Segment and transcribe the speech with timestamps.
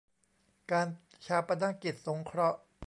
[0.71, 0.87] การ
[1.25, 2.57] ฌาปนกิจสงเคราะห์